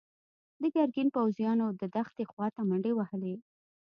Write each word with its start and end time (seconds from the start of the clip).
د 0.61 0.63
ګرګين 0.75 1.07
پوځيانو 1.15 1.67
د 1.79 1.81
دښتې 1.95 2.23
خواته 2.31 2.61
منډې 2.69 2.91
وهلي. 2.95 3.35